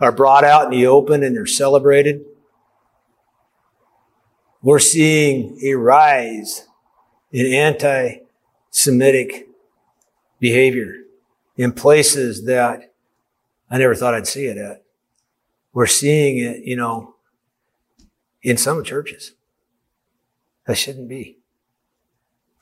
[0.00, 2.24] are brought out in the open and they're celebrated.
[4.64, 6.66] We're seeing a rise
[7.30, 9.46] in anti-Semitic
[10.40, 10.94] behavior
[11.58, 12.94] in places that
[13.70, 14.82] I never thought I'd see it at.
[15.74, 17.16] We're seeing it, you know,
[18.42, 19.32] in some churches.
[20.66, 21.36] That shouldn't be.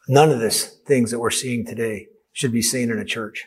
[0.09, 3.45] None of this things that we're seeing today should be seen in a church.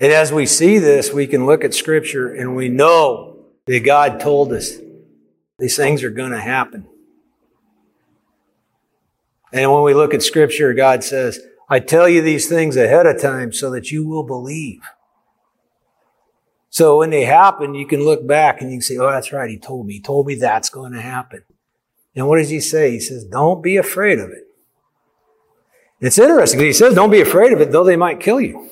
[0.00, 4.18] And as we see this, we can look at scripture and we know that God
[4.18, 4.78] told us
[5.62, 6.88] these things are going to happen.
[9.52, 11.38] And when we look at scripture, God says,
[11.68, 14.80] I tell you these things ahead of time so that you will believe.
[16.68, 19.48] So when they happen, you can look back and you can say, oh, that's right.
[19.48, 19.94] He told me.
[19.94, 21.44] He told me that's going to happen.
[22.16, 22.90] And what does he say?
[22.90, 24.48] He says, don't be afraid of it.
[26.00, 26.58] It's interesting.
[26.58, 28.68] He says, don't be afraid of it, though they might kill you.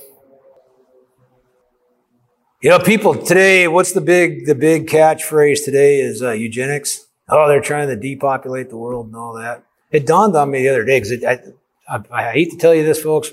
[2.63, 7.07] You know, people today, what's the big, the big catchphrase today is uh, eugenics.
[7.27, 9.65] Oh, they're trying to depopulate the world and all that.
[9.91, 11.39] It dawned on me the other day because I,
[11.89, 13.31] I, I hate to tell you this, folks.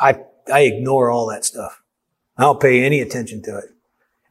[0.00, 0.18] I,
[0.52, 1.80] I ignore all that stuff.
[2.36, 3.66] I don't pay any attention to it.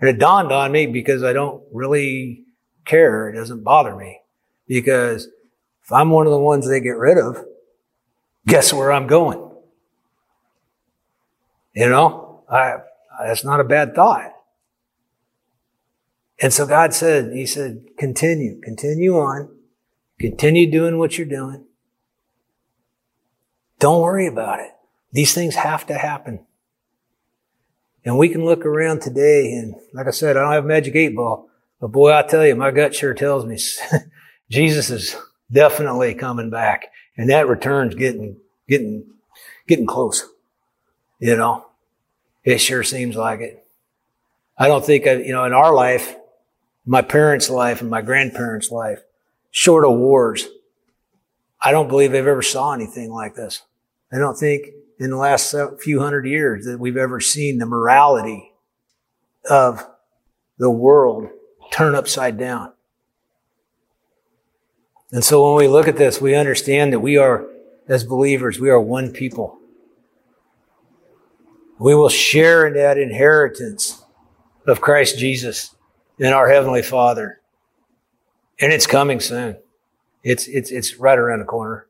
[0.02, 2.44] And it dawned on me because I don't really
[2.84, 3.30] care.
[3.30, 4.20] It doesn't bother me
[4.68, 5.30] because
[5.82, 7.46] if I'm one of the ones they get rid of,
[8.48, 9.50] guess where I'm going?
[11.74, 12.80] You know, I,
[13.20, 14.34] that's not a bad thought.
[16.42, 19.50] And so God said, He said, continue, continue on,
[20.20, 21.66] continue doing what you're doing.
[23.80, 24.72] Don't worry about it.
[25.12, 26.46] These things have to happen.
[28.06, 30.96] And we can look around today and like I said, I don't have a magic
[30.96, 31.50] eight ball,
[31.80, 33.58] but boy, I tell you, my gut sure tells me
[34.50, 35.16] Jesus is
[35.52, 36.88] definitely coming back
[37.18, 38.38] and that return's getting,
[38.68, 39.06] getting,
[39.68, 40.28] getting close.
[41.20, 41.66] You know,
[42.44, 43.66] it sure seems like it.
[44.58, 46.16] I don't think, I, you know, in our life,
[46.86, 49.00] my parents' life and my grandparents' life,
[49.52, 50.48] short of wars,
[51.62, 53.62] I don't believe they've ever saw anything like this.
[54.12, 54.68] I don't think
[55.00, 58.52] in the last few hundred years that we've ever seen the morality
[59.50, 59.86] of
[60.58, 61.30] the world
[61.72, 62.74] turn upside down.
[65.12, 67.46] And so when we look at this, we understand that we are,
[67.88, 69.60] as believers, we are one people.
[71.84, 74.06] We will share in that inheritance
[74.66, 75.76] of Christ Jesus
[76.18, 77.42] and our Heavenly Father.
[78.62, 79.58] And it's coming soon.
[80.24, 81.88] It's, it's, it's right around the corner.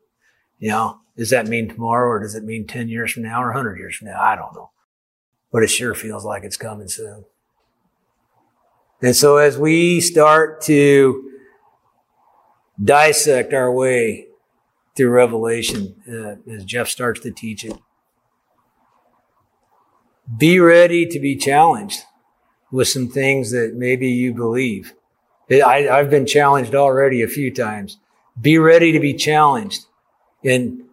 [0.58, 3.52] You know, does that mean tomorrow or does it mean 10 years from now or
[3.52, 4.20] 100 years from now?
[4.20, 4.72] I don't know.
[5.52, 7.24] But it sure feels like it's coming soon.
[9.00, 11.30] And so as we start to
[12.82, 14.26] dissect our way
[14.96, 17.78] through Revelation, uh, as Jeff starts to teach it,
[20.36, 22.02] be ready to be challenged
[22.70, 24.94] with some things that maybe you believe.
[25.50, 27.98] I, I've been challenged already a few times.
[28.40, 29.86] Be ready to be challenged
[30.42, 30.86] in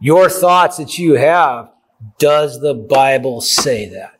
[0.00, 1.70] your thoughts that you have.
[2.18, 4.18] Does the Bible say that?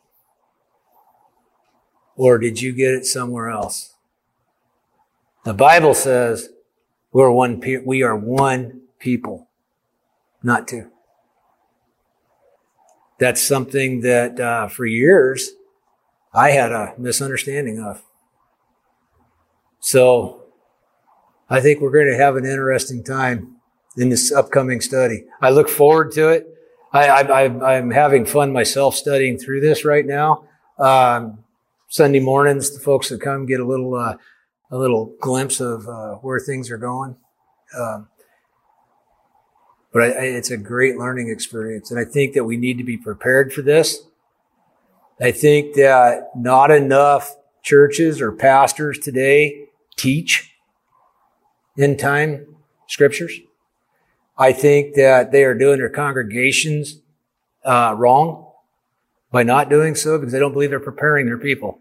[2.15, 3.95] Or did you get it somewhere else?
[5.43, 6.49] The Bible says
[7.11, 9.49] we're one, pe- we are one people,
[10.43, 10.91] not two.
[13.21, 15.51] That's something that uh, for years
[16.33, 18.01] I had a misunderstanding of.
[19.79, 20.45] So
[21.47, 23.57] I think we're going to have an interesting time
[23.95, 25.25] in this upcoming study.
[25.39, 26.47] I look forward to it.
[26.91, 30.45] I, am having fun myself studying through this right now.
[30.79, 31.43] Um,
[31.89, 34.17] Sunday mornings, the folks that come get a little uh,
[34.71, 37.17] a little glimpse of uh, where things are going.
[37.77, 38.07] Um,
[39.91, 42.83] but I, I, it's a great learning experience, and I think that we need to
[42.83, 44.03] be prepared for this.
[45.19, 49.65] I think that not enough churches or pastors today
[49.95, 50.55] teach
[51.77, 52.55] end time
[52.87, 53.39] scriptures.
[54.37, 56.99] I think that they are doing their congregations
[57.63, 58.51] uh, wrong
[59.31, 61.79] by not doing so because they don't believe they're preparing their people.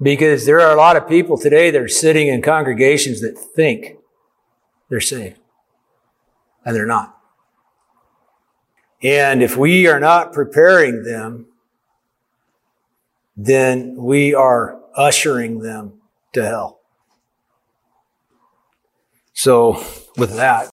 [0.00, 3.96] Because there are a lot of people today that are sitting in congregations that think
[4.88, 5.38] they're saved.
[6.64, 7.18] And they're not.
[9.02, 11.46] And if we are not preparing them,
[13.36, 15.94] then we are ushering them
[16.34, 16.80] to hell.
[19.32, 19.82] So
[20.16, 20.70] with that,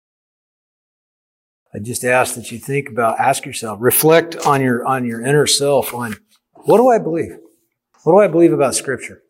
[1.74, 5.46] I just ask that you think about, ask yourself, reflect on your, on your inner
[5.46, 6.16] self on
[6.52, 7.38] what do I believe?
[8.04, 9.22] What do I believe about scripture?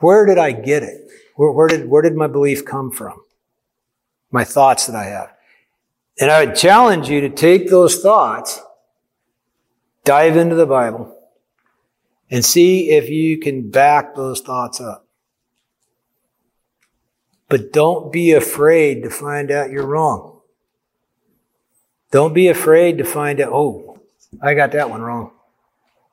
[0.00, 1.08] Where did I get it?
[1.36, 3.22] Where, where did, where did my belief come from?
[4.32, 5.32] My thoughts that I have.
[6.18, 8.60] And I would challenge you to take those thoughts,
[10.04, 11.16] dive into the Bible,
[12.30, 15.06] and see if you can back those thoughts up.
[17.48, 20.40] But don't be afraid to find out you're wrong.
[22.10, 24.00] Don't be afraid to find out, oh,
[24.40, 25.32] I got that one wrong.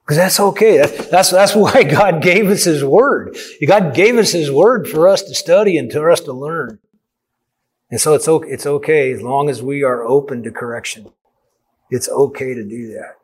[0.03, 0.77] Because that's okay.
[0.77, 3.37] That's, that's, that's why God gave us His Word.
[3.65, 6.79] God gave us His Word for us to study and for us to learn.
[7.91, 11.11] And so it's okay, it's okay as long as we are open to correction.
[11.89, 13.15] It's okay to do that.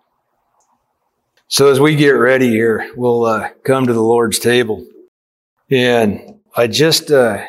[1.47, 4.86] So as we get ready here, we'll uh, come to the Lord's table.
[5.70, 7.43] And I just uh,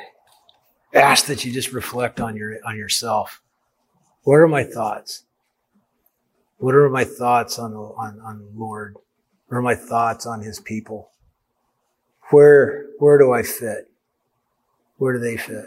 [0.93, 3.43] ask that you just reflect on your on yourself.
[4.25, 5.23] What are my thoughts?
[6.59, 8.97] What are my thoughts on, on, on Lord?
[9.47, 11.11] What are my thoughts on his people?
[12.31, 13.89] Where, where do I fit?
[14.97, 15.67] Where do they fit?